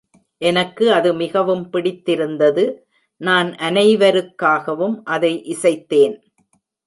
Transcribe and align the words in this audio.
எனக்கு 0.41 0.85
அது 0.93 1.09
மிகவும் 1.13 1.69
பிடித்திருந்தது 1.69 2.63
நான் 3.21 3.49
அனைவருக்காகவும் 3.59 4.97
அதை 5.07 5.33
இசைத்தேன். 5.53 6.15